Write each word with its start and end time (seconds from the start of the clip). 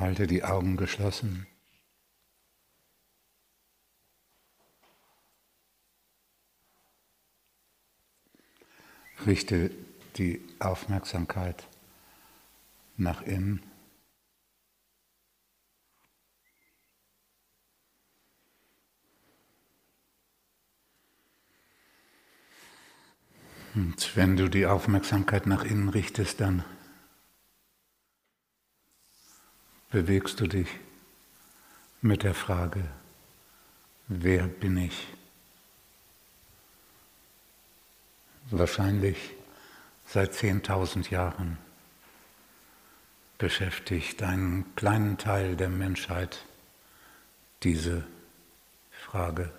Halte 0.00 0.26
die 0.26 0.44
Augen 0.44 0.78
geschlossen. 0.78 1.46
Richte 9.26 9.70
die 10.16 10.40
Aufmerksamkeit 10.58 11.68
nach 12.96 13.20
innen. 13.20 13.62
Und 23.74 24.16
wenn 24.16 24.38
du 24.38 24.48
die 24.48 24.64
Aufmerksamkeit 24.64 25.46
nach 25.46 25.64
innen 25.64 25.90
richtest, 25.90 26.40
dann 26.40 26.64
bewegst 29.90 30.40
du 30.40 30.46
dich 30.46 30.68
mit 32.00 32.22
der 32.22 32.34
Frage, 32.34 32.84
wer 34.08 34.46
bin 34.46 34.76
ich? 34.76 35.08
Wahrscheinlich 38.50 39.16
seit 40.06 40.32
10.000 40.32 41.10
Jahren 41.10 41.58
beschäftigt 43.38 44.22
einen 44.22 44.74
kleinen 44.76 45.18
Teil 45.18 45.56
der 45.56 45.68
Menschheit 45.68 46.44
diese 47.62 48.04
Frage. 48.90 49.52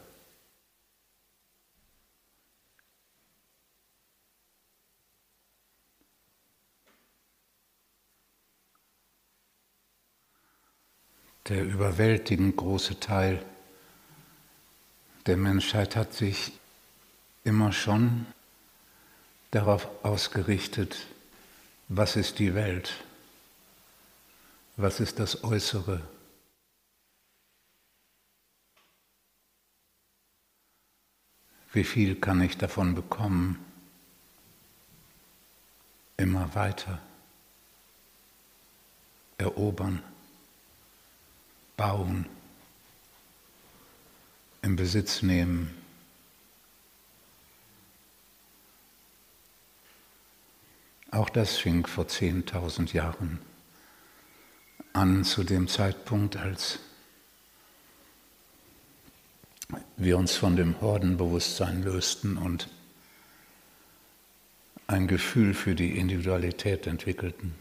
Der 11.47 11.63
überwältigend 11.63 12.55
große 12.55 12.99
Teil 12.99 13.43
der 15.25 15.37
Menschheit 15.37 15.95
hat 15.95 16.13
sich 16.13 16.51
immer 17.43 17.71
schon 17.71 18.27
darauf 19.49 19.87
ausgerichtet, 20.03 21.07
was 21.87 22.15
ist 22.15 22.39
die 22.39 22.53
Welt, 22.53 23.03
was 24.77 24.99
ist 24.99 25.19
das 25.19 25.43
Äußere. 25.43 26.01
Wie 31.73 31.83
viel 31.83 32.15
kann 32.15 32.41
ich 32.41 32.57
davon 32.57 32.95
bekommen? 32.95 33.63
Immer 36.17 36.53
weiter 36.53 36.99
erobern 39.37 40.03
bauen, 41.77 42.27
in 44.61 44.75
Besitz 44.75 45.21
nehmen. 45.21 45.75
Auch 51.09 51.29
das 51.29 51.57
fing 51.57 51.85
vor 51.85 52.05
10.000 52.05 52.93
Jahren 52.93 53.39
an, 54.93 55.23
zu 55.23 55.43
dem 55.43 55.67
Zeitpunkt, 55.67 56.37
als 56.37 56.79
wir 59.97 60.17
uns 60.17 60.35
von 60.35 60.55
dem 60.55 60.79
Hordenbewusstsein 60.81 61.83
lösten 61.83 62.37
und 62.37 62.69
ein 64.87 65.07
Gefühl 65.07 65.53
für 65.53 65.75
die 65.75 65.97
Individualität 65.97 66.87
entwickelten. 66.87 67.55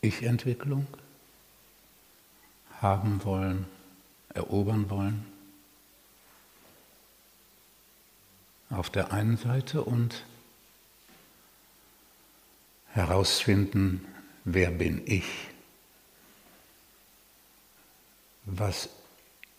Ich-Entwicklung? 0.00 0.86
Haben 2.80 3.24
wollen, 3.24 3.66
erobern 4.34 4.90
wollen. 4.90 5.26
Auf 8.70 8.90
der 8.90 9.12
einen 9.12 9.36
Seite 9.36 9.82
und 9.82 10.24
herausfinden, 12.88 14.06
wer 14.44 14.70
bin 14.70 15.02
ich? 15.06 15.48
Was 18.44 18.88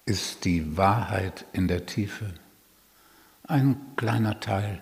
ist 0.06 0.46
die 0.46 0.78
Wahrheit 0.78 1.46
in 1.54 1.68
der 1.68 1.86
Tiefe? 1.86 2.34
Ein 3.44 3.96
kleiner 3.96 4.40
Teil 4.40 4.82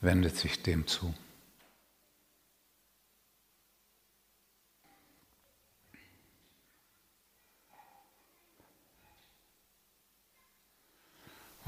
wendet 0.00 0.36
sich 0.36 0.62
dem 0.62 0.86
zu. 0.86 1.14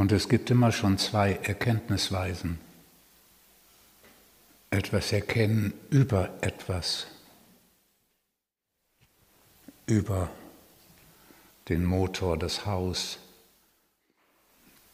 Und 0.02 0.10
es 0.10 0.28
gibt 0.28 0.50
immer 0.50 0.72
schon 0.72 0.98
zwei 0.98 1.34
Erkenntnisweisen. 1.44 2.58
Etwas 4.68 5.12
erkennen 5.12 5.74
über 5.90 6.28
etwas, 6.40 7.06
über 9.86 10.28
den 11.68 11.84
Motor, 11.84 12.36
das 12.36 12.66
Haus, 12.66 13.20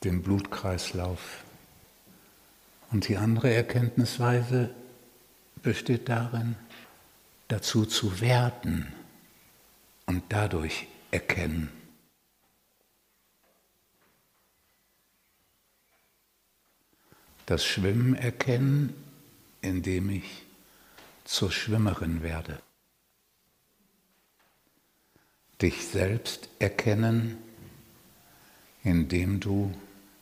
den 0.04 0.20
Blutkreislauf. 0.22 1.42
Und 2.90 3.08
die 3.08 3.16
andere 3.16 3.50
Erkenntnisweise 3.54 4.68
besteht 5.62 6.10
darin, 6.10 6.54
dazu 7.48 7.86
zu 7.86 8.20
werden 8.20 8.92
und 10.04 10.22
dadurch 10.28 10.86
erkennen. 11.10 11.77
Das 17.48 17.64
Schwimmen 17.64 18.14
erkennen, 18.14 18.92
indem 19.62 20.10
ich 20.10 20.44
zur 21.24 21.50
Schwimmerin 21.50 22.22
werde. 22.22 22.60
Dich 25.62 25.86
selbst 25.86 26.50
erkennen, 26.58 27.38
indem 28.84 29.40
du 29.40 29.74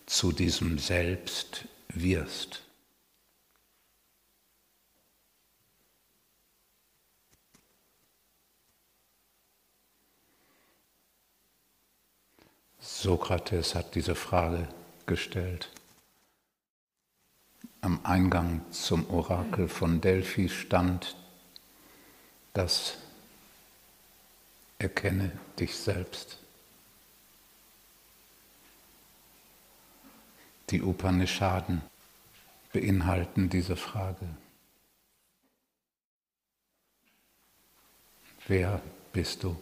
zu 0.07 0.31
diesem 0.31 0.79
Selbst 0.79 1.65
wirst. 1.89 2.63
Sokrates 12.79 13.75
hat 13.75 13.97
diese 13.97 14.15
Frage 14.15 14.69
gestellt 15.07 15.71
am 17.81 18.01
Eingang 18.05 18.61
zum 18.71 19.09
Orakel 19.11 19.69
von 19.69 20.01
Delphi 20.01 20.49
stand, 20.49 21.17
das 22.53 22.99
erkenne 24.79 25.33
dich 25.59 25.77
selbst. 25.77 26.39
Die 30.71 30.83
Upanishaden 30.83 31.83
beinhalten 32.73 33.49
diese 33.49 33.77
Frage. 33.77 34.27
Wer 38.49 38.83
bist 39.13 39.43
du? 39.45 39.57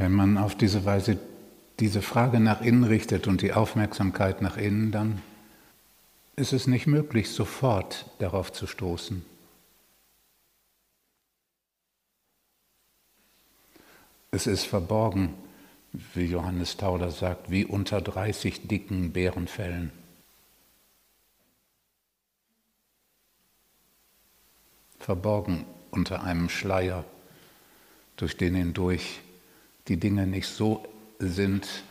Wenn 0.00 0.12
man 0.12 0.38
auf 0.38 0.54
diese 0.54 0.86
Weise 0.86 1.18
diese 1.78 2.00
Frage 2.00 2.40
nach 2.40 2.62
innen 2.62 2.84
richtet 2.84 3.26
und 3.26 3.42
die 3.42 3.52
Aufmerksamkeit 3.52 4.40
nach 4.40 4.56
innen, 4.56 4.92
dann 4.92 5.20
ist 6.36 6.54
es 6.54 6.66
nicht 6.66 6.86
möglich, 6.86 7.28
sofort 7.28 8.06
darauf 8.18 8.50
zu 8.50 8.66
stoßen. 8.66 9.22
Es 14.30 14.46
ist 14.46 14.64
verborgen, 14.64 15.34
wie 15.92 16.24
Johannes 16.24 16.78
Tauler 16.78 17.10
sagt, 17.10 17.50
wie 17.50 17.66
unter 17.66 18.00
30 18.00 18.68
dicken 18.68 19.12
Bärenfällen. 19.12 19.92
Verborgen 24.98 25.66
unter 25.90 26.22
einem 26.24 26.48
Schleier, 26.48 27.04
durch 28.16 28.38
den 28.38 28.54
hindurch 28.54 29.20
die 29.90 29.96
Dinge 29.96 30.24
nicht 30.24 30.46
so 30.46 30.86
sind, 31.18 31.82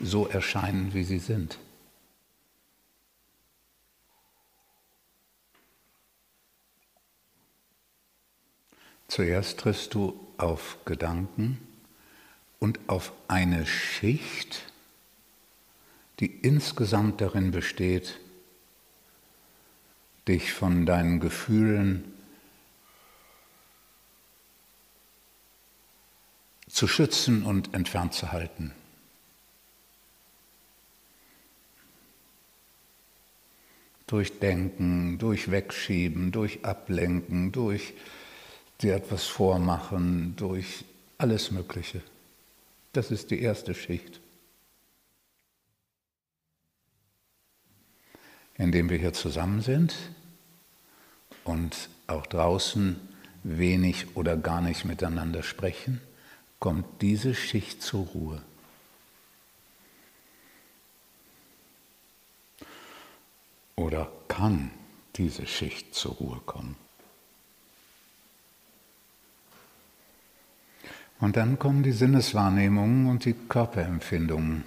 so 0.00 0.26
erscheinen, 0.26 0.94
wie 0.94 1.04
sie 1.04 1.18
sind. 1.18 1.58
Zuerst 9.08 9.60
triffst 9.60 9.92
du 9.92 10.18
auf 10.38 10.78
Gedanken 10.86 11.58
und 12.60 12.80
auf 12.86 13.12
eine 13.28 13.66
Schicht, 13.66 14.72
die 16.20 16.34
insgesamt 16.34 17.20
darin 17.20 17.50
besteht, 17.50 18.20
dich 20.26 20.54
von 20.54 20.86
deinen 20.86 21.20
Gefühlen 21.20 22.10
zu 26.78 26.86
schützen 26.86 27.42
und 27.42 27.74
entfernt 27.74 28.14
zu 28.14 28.30
halten. 28.30 28.72
Durch 34.06 34.38
Denken, 34.38 35.18
durch 35.18 35.50
Wegschieben, 35.50 36.30
durch 36.30 36.64
Ablenken, 36.64 37.50
durch 37.50 37.94
dir 38.80 38.94
etwas 38.94 39.24
vormachen, 39.24 40.36
durch 40.36 40.84
alles 41.18 41.50
Mögliche. 41.50 42.00
Das 42.92 43.10
ist 43.10 43.32
die 43.32 43.42
erste 43.42 43.74
Schicht. 43.74 44.20
Indem 48.54 48.88
wir 48.88 48.98
hier 48.98 49.14
zusammen 49.14 49.62
sind 49.62 49.96
und 51.42 51.88
auch 52.06 52.26
draußen 52.26 53.00
wenig 53.42 54.14
oder 54.14 54.36
gar 54.36 54.60
nicht 54.60 54.84
miteinander 54.84 55.42
sprechen, 55.42 56.00
kommt 56.58 56.86
diese 57.00 57.34
Schicht 57.34 57.82
zur 57.82 58.06
Ruhe. 58.06 58.42
Oder 63.76 64.10
kann 64.26 64.70
diese 65.16 65.46
Schicht 65.46 65.94
zur 65.94 66.14
Ruhe 66.14 66.40
kommen. 66.46 66.76
Und 71.20 71.36
dann 71.36 71.58
kommen 71.58 71.82
die 71.82 71.92
Sinneswahrnehmungen 71.92 73.08
und 73.08 73.24
die 73.24 73.34
Körperempfindungen. 73.34 74.64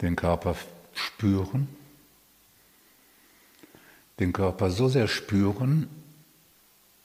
Den 0.00 0.16
Körper 0.16 0.56
spüren, 0.94 1.68
den 4.18 4.32
Körper 4.32 4.70
so 4.70 4.88
sehr 4.88 5.08
spüren, 5.08 5.88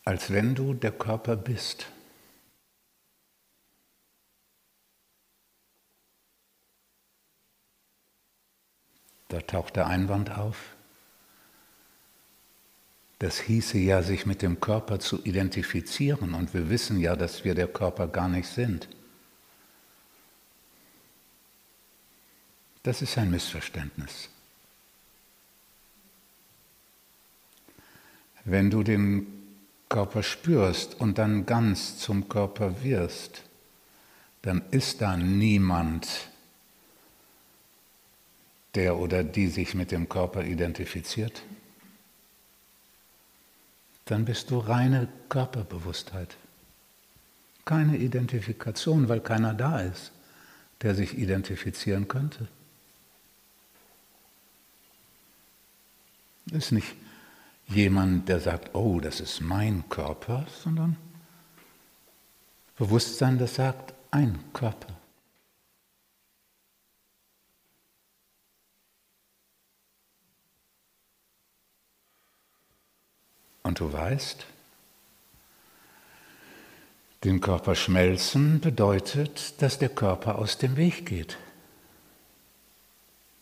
als 0.09 0.31
wenn 0.31 0.55
du 0.55 0.73
der 0.73 0.91
Körper 0.91 1.35
bist. 1.35 1.85
Da 9.27 9.39
taucht 9.41 9.75
der 9.75 9.85
Einwand 9.85 10.35
auf. 10.35 10.75
Das 13.19 13.39
hieße 13.39 13.77
ja, 13.77 14.01
sich 14.01 14.25
mit 14.25 14.41
dem 14.41 14.59
Körper 14.59 14.99
zu 14.99 15.23
identifizieren 15.23 16.33
und 16.33 16.55
wir 16.55 16.71
wissen 16.71 16.99
ja, 16.99 17.15
dass 17.15 17.43
wir 17.43 17.53
der 17.53 17.67
Körper 17.67 18.07
gar 18.07 18.29
nicht 18.29 18.49
sind. 18.49 18.89
Das 22.81 23.03
ist 23.03 23.15
ein 23.19 23.29
Missverständnis. 23.29 24.29
Wenn 28.43 28.71
du 28.71 28.81
den 28.81 29.38
Körper 29.89 30.23
spürst 30.23 30.99
und 30.99 31.17
dann 31.17 31.45
ganz 31.45 31.97
zum 31.97 32.29
Körper 32.29 32.83
wirst, 32.83 33.43
dann 34.43 34.61
ist 34.71 35.01
da 35.01 35.17
niemand, 35.17 36.07
der 38.75 38.97
oder 38.97 39.23
die 39.23 39.47
sich 39.47 39.73
mit 39.73 39.91
dem 39.91 40.07
Körper 40.07 40.43
identifiziert 40.43 41.41
dann 44.09 44.25
bist 44.25 44.49
du 44.49 44.57
reine 44.57 45.07
Körperbewusstheit. 45.29 46.35
Keine 47.63 47.97
Identifikation, 47.97 49.07
weil 49.07 49.19
keiner 49.19 49.53
da 49.53 49.81
ist, 49.81 50.11
der 50.81 50.95
sich 50.95 51.15
identifizieren 51.15 52.07
könnte. 52.07 52.47
Ist 56.51 56.71
nicht 56.71 56.95
jemand, 57.69 58.27
der 58.27 58.39
sagt, 58.39 58.75
oh, 58.75 58.99
das 58.99 59.19
ist 59.19 59.41
mein 59.41 59.87
Körper, 59.89 60.45
sondern 60.61 60.97
Bewusstsein, 62.75 63.37
das 63.37 63.55
sagt, 63.55 63.93
ein 64.11 64.39
Körper. 64.53 64.87
Und 73.63 73.79
du 73.79 73.91
weißt, 73.91 74.45
den 77.23 77.41
Körper 77.41 77.75
schmelzen 77.75 78.61
bedeutet, 78.61 79.61
dass 79.61 79.77
der 79.77 79.89
Körper 79.89 80.39
aus 80.39 80.57
dem 80.57 80.77
Weg 80.77 81.05
geht. 81.05 81.37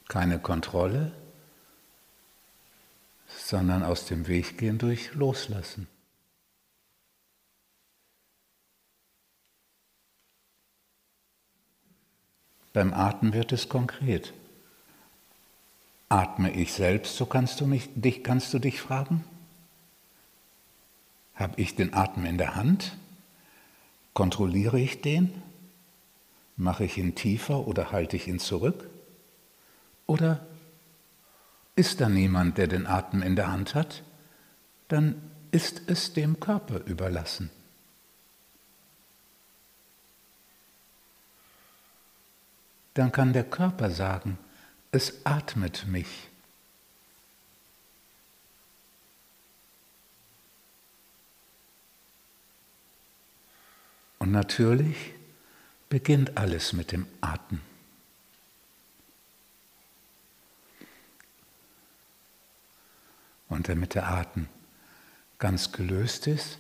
Keine 0.08 0.40
Kontrolle, 0.40 1.12
sondern 3.48 3.82
aus 3.82 4.06
dem 4.06 4.28
Weg 4.28 4.58
gehen 4.58 4.78
durch 4.78 5.14
Loslassen. 5.14 5.88
Beim 12.74 12.94
Atmen 12.94 13.32
wird 13.32 13.54
es 13.54 13.70
konkret. 13.70 14.34
Atme 16.10 16.52
ich 16.52 16.74
selbst, 16.74 17.16
so 17.16 17.26
kannst 17.26 17.62
du, 17.62 17.68
mich, 17.68 17.88
dich, 17.96 18.22
kannst 18.22 18.54
du 18.54 18.60
dich 18.60 18.82
fragen? 18.82 19.24
Habe 21.34 21.62
ich 21.62 21.74
den 21.74 21.94
Atem 21.94 22.26
in 22.26 22.38
der 22.38 22.56
Hand? 22.56 22.98
Kontrolliere 24.14 24.78
ich 24.78 25.00
den? 25.00 25.42
Mache 26.58 26.84
ich 26.84 26.98
ihn 26.98 27.16
tiefer 27.16 27.66
oder 27.66 27.94
halte 27.94 28.18
ich 28.18 28.28
ihn 28.28 28.40
zurück? 28.40 28.90
Oder 30.06 30.46
ist 31.78 32.02
da 32.02 32.10
niemand, 32.10 32.58
der 32.58 32.68
den 32.68 32.88
Atem 32.88 33.22
in 33.22 33.36
der 33.36 33.52
Hand 33.52 33.76
hat? 33.76 34.04
Dann 34.88 35.22
ist 35.52 35.84
es 35.88 36.12
dem 36.12 36.40
Körper 36.40 36.82
überlassen. 36.86 37.52
Dann 42.96 43.12
kann 43.12 43.32
der 43.32 43.44
Körper 43.44 43.92
sagen, 43.92 44.40
es 44.92 45.24
atmet 45.24 45.86
mich. 45.86 46.30
Und 54.18 54.32
natürlich 54.32 55.14
beginnt 55.90 56.38
alles 56.38 56.74
mit 56.74 56.92
dem 56.92 57.06
Atmen. 57.22 57.67
Und 63.58 63.68
damit 63.70 63.96
der 63.96 64.08
Atem 64.08 64.46
ganz 65.40 65.72
gelöst 65.72 66.28
ist, 66.28 66.60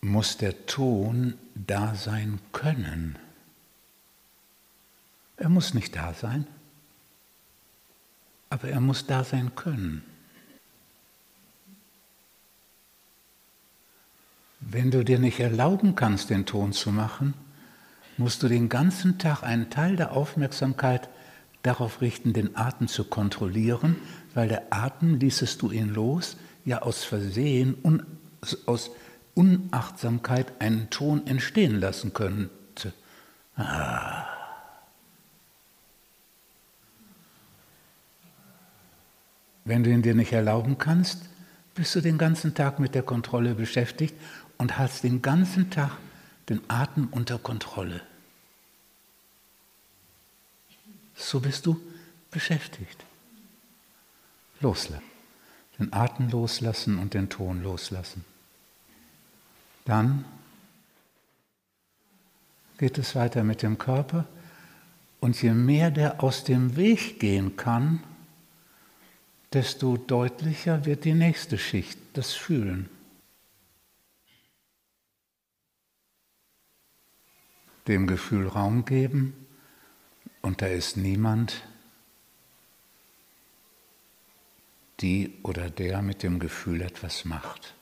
muss 0.00 0.36
der 0.36 0.66
Ton 0.66 1.36
da 1.56 1.96
sein 1.96 2.38
können. 2.52 3.18
Er 5.36 5.48
muss 5.48 5.74
nicht 5.74 5.96
da 5.96 6.14
sein, 6.14 6.46
aber 8.48 8.68
er 8.68 8.80
muss 8.80 9.08
da 9.08 9.24
sein 9.24 9.56
können. 9.56 10.04
Wenn 14.60 14.92
du 14.92 15.04
dir 15.04 15.18
nicht 15.18 15.40
erlauben 15.40 15.96
kannst, 15.96 16.30
den 16.30 16.46
Ton 16.46 16.72
zu 16.72 16.92
machen, 16.92 17.34
musst 18.18 18.40
du 18.44 18.48
den 18.48 18.68
ganzen 18.68 19.18
Tag 19.18 19.42
einen 19.42 19.68
Teil 19.68 19.96
der 19.96 20.12
Aufmerksamkeit 20.12 21.08
darauf 21.64 22.00
richten, 22.00 22.32
den 22.32 22.56
Atem 22.56 22.86
zu 22.86 23.04
kontrollieren, 23.04 23.96
weil 24.34 24.48
der 24.48 24.66
Atem, 24.70 25.18
ließest 25.18 25.60
du 25.60 25.72
ihn 25.72 25.88
los, 25.92 26.36
ja 26.64 26.82
aus 26.82 27.02
Versehen, 27.02 27.76
un, 27.82 28.04
aus 28.66 28.90
Unachtsamkeit 29.34 30.60
einen 30.60 30.90
Ton 30.90 31.26
entstehen 31.26 31.80
lassen 31.80 32.12
könnte. 32.12 32.92
Ah. 33.56 34.26
Wenn 39.64 39.82
du 39.82 39.90
ihn 39.90 40.02
dir 40.02 40.14
nicht 40.14 40.32
erlauben 40.32 40.76
kannst, 40.76 41.22
bist 41.74 41.94
du 41.94 42.00
den 42.02 42.18
ganzen 42.18 42.54
Tag 42.54 42.78
mit 42.78 42.94
der 42.94 43.02
Kontrolle 43.02 43.54
beschäftigt 43.54 44.14
und 44.58 44.78
hast 44.78 45.02
den 45.02 45.22
ganzen 45.22 45.70
Tag 45.70 45.92
den 46.50 46.60
Atem 46.68 47.08
unter 47.10 47.38
Kontrolle. 47.38 48.02
So 51.14 51.40
bist 51.40 51.66
du 51.66 51.80
beschäftigt. 52.30 53.04
Loslassen. 54.60 55.02
Den 55.78 55.92
Atem 55.92 56.30
loslassen 56.30 56.98
und 56.98 57.14
den 57.14 57.28
Ton 57.28 57.62
loslassen. 57.62 58.24
Dann 59.84 60.24
geht 62.78 62.98
es 62.98 63.14
weiter 63.14 63.44
mit 63.44 63.62
dem 63.62 63.78
Körper 63.78 64.26
und 65.20 65.40
je 65.42 65.52
mehr 65.52 65.90
der 65.90 66.22
aus 66.22 66.44
dem 66.44 66.76
Weg 66.76 67.18
gehen 67.18 67.56
kann, 67.56 68.02
desto 69.52 69.96
deutlicher 69.96 70.84
wird 70.84 71.04
die 71.04 71.14
nächste 71.14 71.58
Schicht, 71.58 71.98
das 72.12 72.32
Fühlen. 72.32 72.88
dem 77.86 78.06
Gefühl 78.06 78.48
Raum 78.48 78.84
geben 78.84 79.34
und 80.42 80.62
da 80.62 80.66
ist 80.66 80.96
niemand, 80.96 81.62
die 85.00 85.38
oder 85.42 85.70
der 85.70 86.02
mit 86.02 86.22
dem 86.22 86.38
Gefühl 86.38 86.82
etwas 86.82 87.24
macht. 87.24 87.74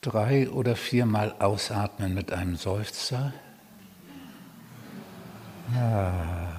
Drei 0.00 0.48
oder 0.48 0.76
viermal 0.76 1.34
ausatmen 1.38 2.14
mit 2.14 2.32
einem 2.32 2.56
Seufzer. 2.56 3.34
Ja. 5.74 6.58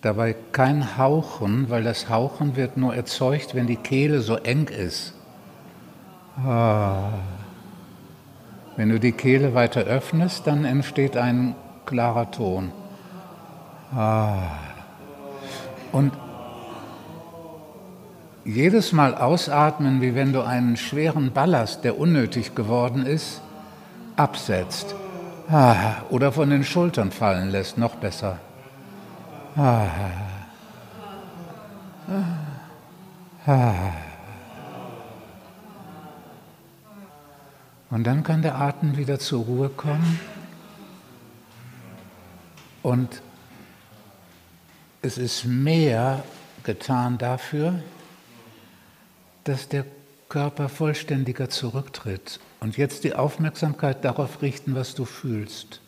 Dabei 0.00 0.34
kein 0.52 0.96
Hauchen, 0.96 1.68
weil 1.68 1.82
das 1.82 2.08
Hauchen 2.08 2.56
wird 2.56 2.76
nur 2.76 2.94
erzeugt, 2.94 3.54
wenn 3.54 3.66
die 3.66 3.76
Kehle 3.76 4.20
so 4.20 4.36
eng 4.36 4.68
ist. 4.68 5.15
Ah. 6.44 7.08
Wenn 8.76 8.90
du 8.90 9.00
die 9.00 9.12
Kehle 9.12 9.54
weiter 9.54 9.82
öffnest, 9.82 10.46
dann 10.46 10.64
entsteht 10.64 11.16
ein 11.16 11.54
klarer 11.86 12.30
Ton. 12.30 12.72
Ah. 13.94 14.36
Und 15.92 16.12
jedes 18.44 18.92
Mal 18.92 19.14
ausatmen, 19.14 20.02
wie 20.02 20.14
wenn 20.14 20.32
du 20.32 20.42
einen 20.42 20.76
schweren 20.76 21.32
Ballast, 21.32 21.84
der 21.84 21.98
unnötig 21.98 22.54
geworden 22.54 23.06
ist, 23.06 23.40
absetzt. 24.16 24.94
Ah. 25.50 26.02
Oder 26.10 26.32
von 26.32 26.50
den 26.50 26.64
Schultern 26.64 27.10
fallen 27.10 27.50
lässt, 27.50 27.78
noch 27.78 27.96
besser. 27.96 28.38
Ah. 29.56 29.86
Ah. 33.46 34.05
Und 37.96 38.04
dann 38.04 38.22
kann 38.22 38.42
der 38.42 38.56
Atem 38.56 38.98
wieder 38.98 39.18
zur 39.18 39.44
Ruhe 39.44 39.70
kommen. 39.70 40.20
Und 42.82 43.22
es 45.00 45.16
ist 45.16 45.46
mehr 45.46 46.22
getan 46.62 47.16
dafür, 47.16 47.82
dass 49.44 49.70
der 49.70 49.86
Körper 50.28 50.68
vollständiger 50.68 51.48
zurücktritt. 51.48 52.38
Und 52.60 52.76
jetzt 52.76 53.02
die 53.04 53.14
Aufmerksamkeit 53.14 54.04
darauf 54.04 54.42
richten, 54.42 54.74
was 54.74 54.94
du 54.94 55.06
fühlst. 55.06 55.80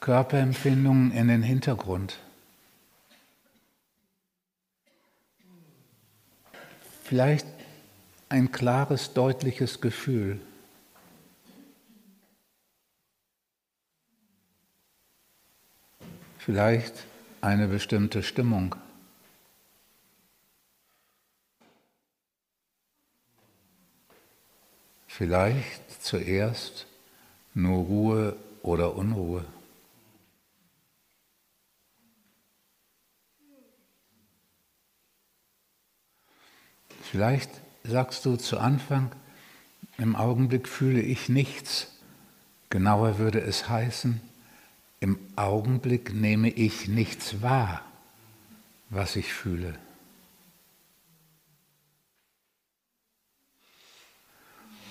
Körperempfindungen 0.00 1.12
in 1.12 1.28
den 1.28 1.44
Hintergrund. 1.44 2.18
Vielleicht 7.10 7.48
ein 8.28 8.52
klares, 8.52 9.14
deutliches 9.14 9.80
Gefühl. 9.80 10.40
Vielleicht 16.38 16.94
eine 17.40 17.66
bestimmte 17.66 18.22
Stimmung. 18.22 18.76
Vielleicht 25.08 26.00
zuerst 26.00 26.86
nur 27.54 27.86
Ruhe 27.86 28.36
oder 28.62 28.94
Unruhe. 28.94 29.44
Vielleicht 37.10 37.50
sagst 37.82 38.24
du 38.24 38.36
zu 38.36 38.60
Anfang, 38.60 39.10
im 39.98 40.14
Augenblick 40.14 40.68
fühle 40.68 41.00
ich 41.00 41.28
nichts. 41.28 41.88
Genauer 42.68 43.18
würde 43.18 43.40
es 43.40 43.68
heißen, 43.68 44.20
im 45.00 45.18
Augenblick 45.34 46.14
nehme 46.14 46.50
ich 46.50 46.86
nichts 46.86 47.42
wahr, 47.42 47.82
was 48.90 49.16
ich 49.16 49.32
fühle. 49.32 49.76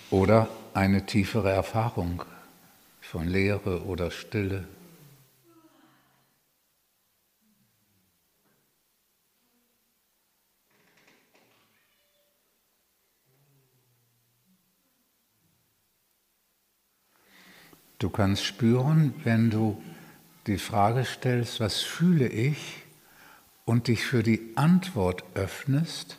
Oder 0.09 0.49
eine 0.73 1.05
tiefere 1.05 1.51
Erfahrung 1.51 2.25
von 2.99 3.29
Leere 3.29 3.85
oder 3.85 4.11
Stille. 4.11 4.67
Du 17.99 18.09
kannst 18.09 18.43
spüren, 18.43 19.13
wenn 19.23 19.49
du 19.49 19.81
die 20.47 20.57
Frage 20.57 21.05
stellst, 21.05 21.59
was 21.59 21.81
fühle 21.81 22.27
ich, 22.27 22.83
und 23.65 23.87
dich 23.87 24.03
für 24.03 24.23
die 24.23 24.53
Antwort 24.55 25.23
öffnest, 25.35 26.17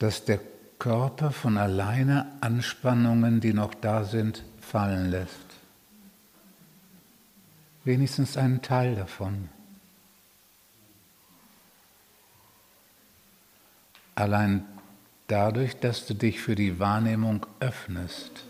dass 0.00 0.24
der 0.24 0.40
Körper 0.80 1.30
von 1.30 1.58
alleine 1.58 2.26
Anspannungen, 2.40 3.40
die 3.40 3.52
noch 3.52 3.72
da 3.72 4.02
sind, 4.02 4.42
fallen 4.60 5.10
lässt. 5.12 5.46
Wenigstens 7.84 8.36
einen 8.36 8.62
Teil 8.62 8.96
davon. 8.96 9.48
Allein 14.16 14.64
dadurch, 15.28 15.78
dass 15.78 16.04
du 16.06 16.14
dich 16.14 16.40
für 16.40 16.56
die 16.56 16.80
Wahrnehmung 16.80 17.46
öffnest. 17.60 18.44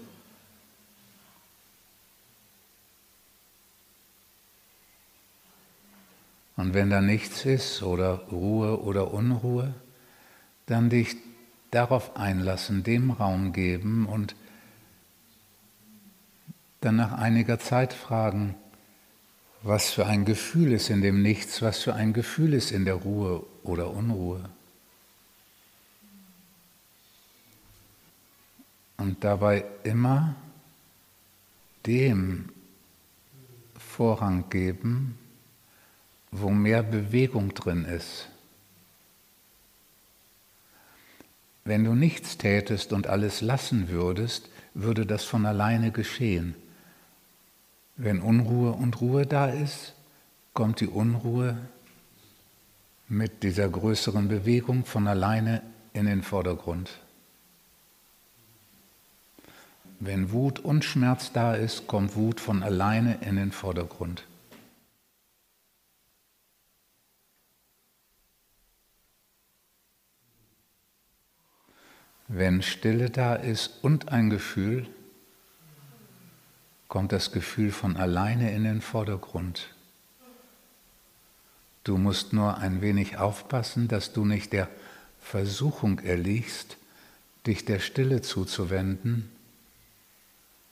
Und 6.56 6.72
wenn 6.72 6.90
da 6.90 7.00
nichts 7.00 7.44
ist 7.44 7.82
oder 7.82 8.14
Ruhe 8.32 8.80
oder 8.80 9.12
Unruhe, 9.12 9.74
dann 10.64 10.88
dich 10.90 11.16
darauf 11.70 12.16
einlassen, 12.16 12.82
dem 12.82 13.10
Raum 13.10 13.52
geben 13.52 14.06
und 14.06 14.34
dann 16.80 16.96
nach 16.96 17.12
einiger 17.12 17.58
Zeit 17.58 17.92
fragen, 17.92 18.54
was 19.62 19.90
für 19.90 20.06
ein 20.06 20.24
Gefühl 20.24 20.72
ist 20.72 20.90
in 20.90 21.02
dem 21.02 21.22
Nichts, 21.22 21.60
was 21.60 21.78
für 21.78 21.94
ein 21.94 22.12
Gefühl 22.12 22.54
ist 22.54 22.70
in 22.70 22.84
der 22.84 22.94
Ruhe 22.94 23.44
oder 23.62 23.90
Unruhe. 23.90 24.48
Und 28.96 29.24
dabei 29.24 29.64
immer 29.84 30.36
dem 31.84 32.48
Vorrang 33.78 34.48
geben, 34.48 35.18
wo 36.40 36.50
mehr 36.50 36.82
Bewegung 36.82 37.54
drin 37.54 37.84
ist. 37.84 38.28
Wenn 41.64 41.84
du 41.84 41.94
nichts 41.94 42.38
tätest 42.38 42.92
und 42.92 43.08
alles 43.08 43.40
lassen 43.40 43.88
würdest, 43.88 44.48
würde 44.74 45.04
das 45.04 45.24
von 45.24 45.46
alleine 45.46 45.90
geschehen. 45.90 46.54
Wenn 47.96 48.20
Unruhe 48.20 48.72
und 48.72 49.00
Ruhe 49.00 49.26
da 49.26 49.46
ist, 49.46 49.94
kommt 50.52 50.80
die 50.80 50.86
Unruhe 50.86 51.56
mit 53.08 53.42
dieser 53.42 53.68
größeren 53.68 54.28
Bewegung 54.28 54.84
von 54.84 55.06
alleine 55.06 55.62
in 55.92 56.06
den 56.06 56.22
Vordergrund. 56.22 56.90
Wenn 59.98 60.30
Wut 60.30 60.58
und 60.58 60.84
Schmerz 60.84 61.32
da 61.32 61.54
ist, 61.54 61.86
kommt 61.86 62.16
Wut 62.16 62.38
von 62.38 62.62
alleine 62.62 63.18
in 63.22 63.36
den 63.36 63.50
Vordergrund. 63.50 64.24
Wenn 72.28 72.62
Stille 72.62 73.10
da 73.10 73.34
ist 73.34 73.70
und 73.82 74.08
ein 74.08 74.30
Gefühl, 74.30 74.88
kommt 76.88 77.12
das 77.12 77.32
Gefühl 77.32 77.70
von 77.72 77.96
alleine 77.96 78.52
in 78.52 78.64
den 78.64 78.80
Vordergrund. 78.80 79.68
Du 81.84 81.98
musst 81.98 82.32
nur 82.32 82.58
ein 82.58 82.80
wenig 82.80 83.18
aufpassen, 83.18 83.86
dass 83.86 84.12
du 84.12 84.24
nicht 84.24 84.52
der 84.52 84.68
Versuchung 85.20 86.00
erliegst, 86.00 86.76
dich 87.46 87.64
der 87.64 87.78
Stille 87.78 88.22
zuzuwenden, 88.22 89.30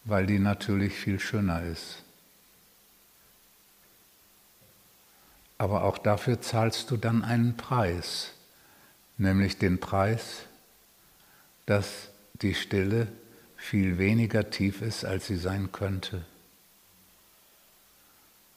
weil 0.05 0.27
die 0.27 0.41
natürlich 0.41 0.95
viel 0.95 1.21
schöner 1.21 1.63
ist. 1.63 2.03
Aber 5.57 5.85
auch 5.85 5.99
dafür 5.99 6.41
zahlst 6.41 6.91
du 6.91 6.97
dann 6.97 7.23
einen 7.23 7.57
Preis, 7.57 8.33
nämlich 9.19 9.57
den 9.57 9.79
Preis, 9.79 10.47
dass 11.66 12.11
die 12.35 12.54
Stille 12.54 13.09
viel 13.56 13.99
weniger 13.99 14.50
tief 14.50 14.83
ist, 14.83 15.04
als 15.04 15.26
sie 15.26 15.37
sein 15.37 15.73
könnte, 15.73 16.25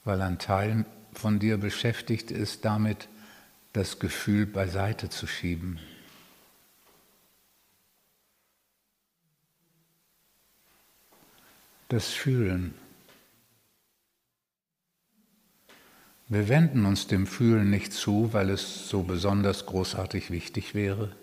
weil 0.04 0.20
ein 0.20 0.38
Teil 0.38 0.84
von 1.12 1.38
dir 1.38 1.56
beschäftigt 1.56 2.30
ist 2.30 2.64
damit, 2.64 3.08
das 3.72 3.98
Gefühl 3.98 4.46
beiseite 4.46 5.08
zu 5.08 5.26
schieben. 5.26 5.78
Das 11.88 12.08
Fühlen. 12.08 12.74
Wir 16.28 16.48
wenden 16.48 16.84
uns 16.84 17.06
dem 17.06 17.26
Fühlen 17.26 17.70
nicht 17.70 17.94
zu, 17.94 18.34
weil 18.34 18.50
es 18.50 18.90
so 18.90 19.02
besonders 19.02 19.64
großartig 19.64 20.30
wichtig 20.30 20.74
wäre. 20.74 21.16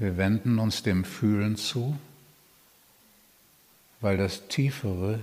Wir 0.00 0.16
wenden 0.16 0.58
uns 0.58 0.82
dem 0.82 1.04
Fühlen 1.04 1.56
zu, 1.56 1.94
weil 4.00 4.16
das 4.16 4.48
Tiefere 4.48 5.20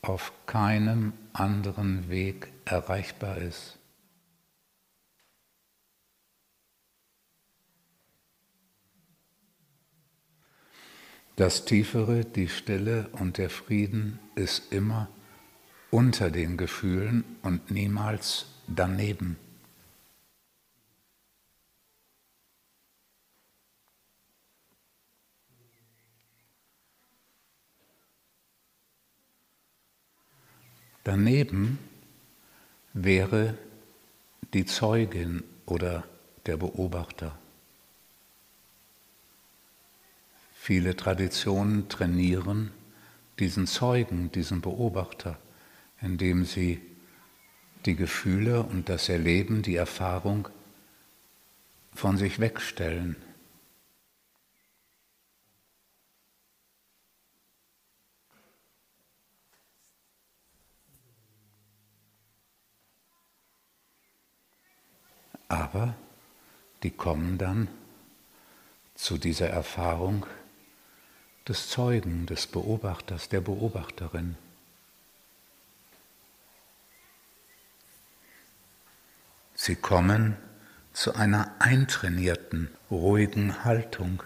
auf 0.00 0.32
keinem 0.46 1.12
anderen 1.34 2.08
Weg 2.08 2.48
erreichbar 2.64 3.36
ist. 3.36 3.76
Das 11.36 11.66
Tiefere, 11.66 12.24
die 12.24 12.48
Stille 12.48 13.08
und 13.12 13.36
der 13.36 13.50
Frieden 13.50 14.18
ist 14.34 14.72
immer 14.72 15.08
unter 15.90 16.30
den 16.30 16.56
Gefühlen 16.56 17.22
und 17.42 17.70
niemals 17.70 18.46
daneben. 18.66 19.43
Daneben 31.04 31.78
wäre 32.94 33.56
die 34.54 34.64
Zeugin 34.64 35.44
oder 35.66 36.04
der 36.46 36.56
Beobachter. 36.56 37.38
Viele 40.54 40.96
Traditionen 40.96 41.88
trainieren 41.90 42.70
diesen 43.38 43.66
Zeugen, 43.66 44.32
diesen 44.32 44.62
Beobachter, 44.62 45.38
indem 46.00 46.44
sie 46.44 46.80
die 47.84 47.96
Gefühle 47.96 48.62
und 48.62 48.88
das 48.88 49.08
Erleben, 49.10 49.60
die 49.60 49.76
Erfahrung 49.76 50.48
von 51.94 52.16
sich 52.16 52.40
wegstellen. 52.40 53.16
Aber 65.74 65.96
die 66.84 66.92
kommen 66.92 67.36
dann 67.36 67.66
zu 68.94 69.18
dieser 69.18 69.48
Erfahrung 69.48 70.24
des 71.48 71.68
Zeugen, 71.68 72.26
des 72.26 72.46
Beobachters, 72.46 73.28
der 73.28 73.40
Beobachterin. 73.40 74.36
Sie 79.56 79.74
kommen 79.74 80.36
zu 80.92 81.16
einer 81.16 81.52
eintrainierten, 81.58 82.70
ruhigen 82.88 83.64
Haltung 83.64 84.22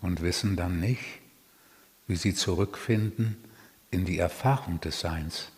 und 0.00 0.22
wissen 0.22 0.54
dann 0.54 0.78
nicht, 0.78 1.20
wie 2.06 2.14
sie 2.14 2.34
zurückfinden 2.34 3.36
in 3.90 4.04
die 4.04 4.18
Erfahrung 4.18 4.80
des 4.80 5.00
Seins. 5.00 5.50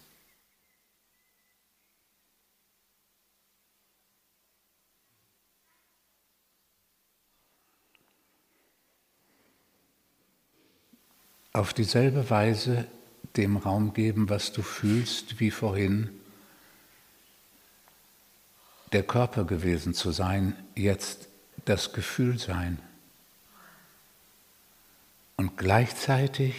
Auf 11.56 11.72
dieselbe 11.72 12.28
Weise 12.28 12.86
dem 13.36 13.56
Raum 13.56 13.94
geben, 13.94 14.28
was 14.28 14.52
du 14.52 14.62
fühlst, 14.62 15.40
wie 15.40 15.50
vorhin 15.50 16.10
der 18.92 19.02
Körper 19.02 19.44
gewesen 19.44 19.94
zu 19.94 20.12
sein, 20.12 20.54
jetzt 20.74 21.28
das 21.64 21.94
Gefühl 21.94 22.38
sein. 22.38 22.78
Und 25.36 25.56
gleichzeitig 25.56 26.54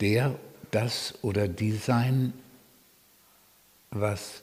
der, 0.00 0.38
das 0.72 1.14
oder 1.22 1.46
die 1.46 1.72
sein, 1.72 2.32
was 3.90 4.42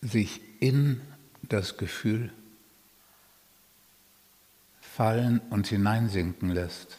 sich 0.00 0.40
in 0.60 1.00
das 1.42 1.76
Gefühl 1.76 2.32
fallen 4.80 5.40
und 5.50 5.66
hineinsinken 5.66 6.50
lässt. 6.50 6.98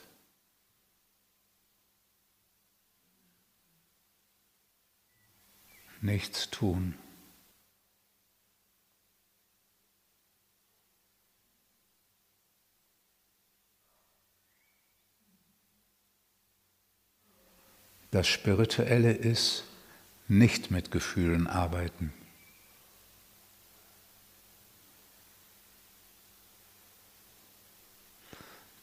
Nichts 6.02 6.50
tun. 6.50 6.96
Das 18.12 18.28
Spirituelle 18.28 19.14
ist 19.14 19.66
nicht 20.28 20.72
mit 20.72 20.90
Gefühlen 20.92 21.48
arbeiten. 21.48 22.12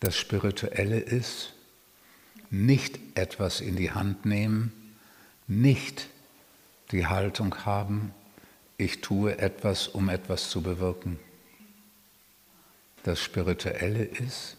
Das 0.00 0.16
Spirituelle 0.16 1.00
ist 1.00 1.54
nicht 2.50 3.00
etwas 3.16 3.60
in 3.60 3.74
die 3.74 3.90
Hand 3.90 4.24
nehmen, 4.24 4.94
nicht 5.48 6.08
die 6.92 7.06
Haltung 7.06 7.64
haben, 7.64 8.14
ich 8.78 9.00
tue 9.00 9.38
etwas, 9.38 9.88
um 9.88 10.08
etwas 10.08 10.50
zu 10.50 10.62
bewirken. 10.62 11.18
Das 13.02 13.20
Spirituelle 13.20 14.04
ist, 14.04 14.56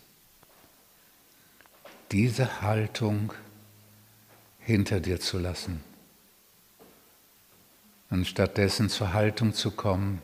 diese 2.12 2.62
Haltung 2.62 3.34
hinter 4.60 5.00
dir 5.00 5.20
zu 5.20 5.38
lassen 5.38 5.84
und 8.10 8.26
stattdessen 8.26 8.90
zur 8.90 9.14
Haltung 9.14 9.54
zu 9.54 9.72
kommen, 9.72 10.22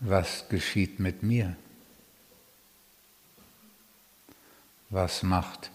was 0.00 0.48
geschieht 0.48 0.98
mit 0.98 1.22
mir? 1.22 1.56
Was 4.90 5.22
macht 5.22 5.70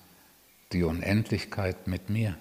die 0.72 0.84
Unendlichkeit 0.84 1.88
mit 1.88 2.10
mir. 2.10 2.38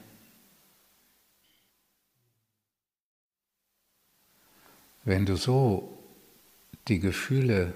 Wenn 5.05 5.25
du 5.25 5.37
so 5.37 6.03
die 6.89 6.99
Gefühle 6.99 7.73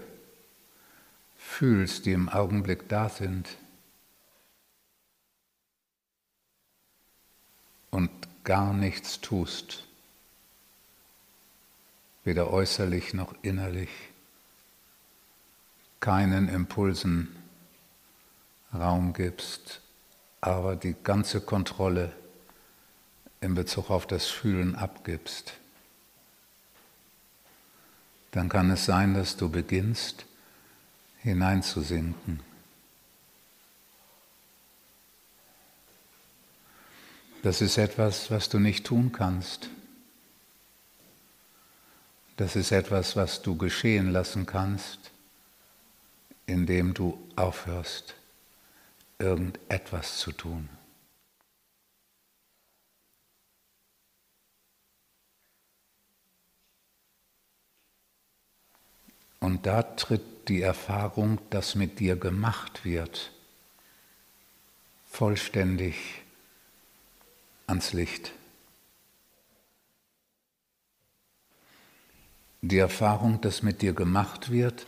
fühlst, 1.36 2.06
die 2.06 2.12
im 2.12 2.28
Augenblick 2.28 2.88
da 2.88 3.08
sind, 3.08 3.56
und 7.90 8.10
gar 8.44 8.72
nichts 8.72 9.20
tust, 9.20 9.84
weder 12.24 12.50
äußerlich 12.50 13.14
noch 13.14 13.34
innerlich, 13.42 13.90
keinen 16.00 16.48
Impulsen 16.48 17.36
Raum 18.72 19.12
gibst, 19.12 19.79
aber 20.40 20.76
die 20.76 20.94
ganze 21.02 21.40
Kontrolle 21.40 22.12
in 23.40 23.54
Bezug 23.54 23.90
auf 23.90 24.06
das 24.06 24.26
Fühlen 24.26 24.74
abgibst, 24.74 25.54
dann 28.32 28.48
kann 28.48 28.70
es 28.70 28.84
sein, 28.84 29.14
dass 29.14 29.36
du 29.36 29.48
beginnst 29.48 30.24
hineinzusinken. 31.18 32.40
Das 37.42 37.60
ist 37.60 37.78
etwas, 37.78 38.30
was 38.30 38.48
du 38.48 38.58
nicht 38.58 38.86
tun 38.86 39.12
kannst. 39.12 39.70
Das 42.36 42.56
ist 42.56 42.70
etwas, 42.70 43.16
was 43.16 43.42
du 43.42 43.56
geschehen 43.56 44.12
lassen 44.12 44.46
kannst, 44.46 45.10
indem 46.46 46.94
du 46.94 47.18
aufhörst 47.36 48.14
irgendetwas 49.20 50.18
zu 50.18 50.32
tun. 50.32 50.68
Und 59.40 59.66
da 59.66 59.82
tritt 59.82 60.48
die 60.48 60.62
Erfahrung, 60.62 61.38
dass 61.50 61.74
mit 61.74 61.98
dir 61.98 62.16
gemacht 62.16 62.84
wird, 62.84 63.32
vollständig 65.08 65.96
ans 67.66 67.92
Licht. 67.92 68.32
Die 72.62 72.78
Erfahrung, 72.78 73.40
dass 73.40 73.62
mit 73.62 73.80
dir 73.80 73.94
gemacht 73.94 74.50
wird 74.50 74.86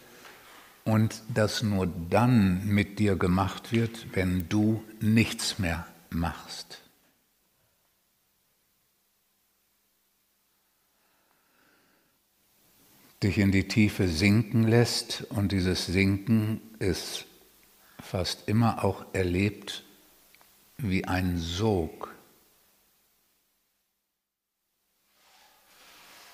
und 0.84 1.22
dass 1.32 1.62
nur 1.62 1.86
dann 1.86 2.66
mit 2.66 2.98
dir 2.98 3.16
gemacht 3.16 3.72
wird, 3.72 4.14
wenn 4.14 4.48
du 4.48 4.82
nichts 5.00 5.58
mehr 5.58 5.86
machst. 6.10 6.82
dich 13.22 13.38
in 13.38 13.52
die 13.52 13.68
Tiefe 13.68 14.08
sinken 14.08 14.64
lässt 14.64 15.24
und 15.30 15.52
dieses 15.52 15.86
Sinken 15.86 16.60
ist 16.78 17.26
fast 18.00 18.48
immer 18.48 18.84
auch 18.84 19.04
erlebt 19.12 19.84
wie 20.76 21.04
ein 21.04 21.38
Sog, 21.38 22.12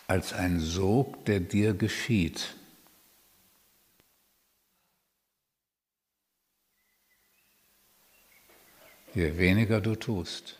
als 0.06 0.32
ein 0.32 0.60
Sog, 0.60 1.26
der 1.26 1.40
dir 1.40 1.74
geschieht. 1.74 2.56
Je 9.14 9.30
weniger 9.38 9.80
du 9.80 9.96
tust. 9.96 10.57